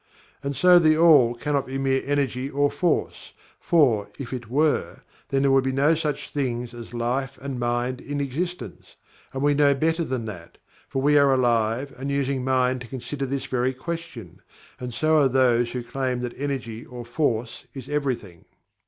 "And 0.43 0.55
so 0.55 0.79
THE 0.79 0.97
ALL 0.97 1.35
cannot 1.35 1.67
be 1.67 1.77
mere 1.77 2.01
Energy 2.03 2.49
or 2.49 2.71
Force, 2.71 3.33
for, 3.59 4.09
if 4.17 4.33
it 4.33 4.49
were, 4.49 5.01
then 5.29 5.43
there 5.43 5.51
would 5.51 5.63
be 5.63 5.71
no 5.71 5.93
such 5.93 6.31
things 6.31 6.73
as 6.73 6.95
Life 6.95 7.37
and 7.39 7.59
Mind 7.59 8.01
in 8.01 8.19
existence, 8.19 8.95
and 9.31 9.43
we 9.43 9.53
know 9.53 9.75
better 9.75 10.03
than 10.03 10.25
that, 10.25 10.57
for 10.89 11.03
we 11.03 11.19
are 11.19 11.31
Alive 11.31 11.93
and 11.97 12.09
using 12.09 12.43
Mind 12.43 12.81
to 12.81 12.87
consider 12.87 13.27
this 13.27 13.45
very 13.45 13.75
question, 13.75 14.41
and 14.79 14.91
so 14.91 15.17
are 15.17 15.27
those 15.29 15.69
who 15.69 15.83
claim 15.83 16.21
that 16.21 16.33
Energy 16.35 16.83
or 16.83 17.05
Force 17.05 17.65
is 17.75 17.87
Everything. 17.87 18.45